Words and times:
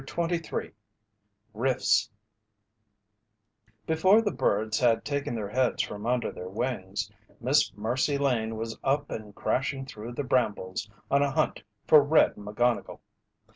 CHAPTER 0.03 0.37
XXIII 0.37 0.71
RIFTS 1.53 2.09
Before 3.85 4.19
the 4.23 4.31
birds 4.31 4.79
had 4.79 5.05
taken 5.05 5.35
their 5.35 5.49
heads 5.49 5.83
from 5.83 6.07
under 6.07 6.31
their 6.31 6.49
wings 6.49 7.11
Miss 7.39 7.71
Mercy 7.77 8.17
Lane 8.17 8.55
was 8.55 8.79
up 8.83 9.11
and 9.11 9.35
crashing 9.35 9.85
through 9.85 10.13
the 10.13 10.23
brambles 10.23 10.89
on 11.11 11.21
a 11.21 11.29
hunt 11.29 11.61
for 11.85 12.01
"Red" 12.01 12.33
McGonnigle. 12.33 12.99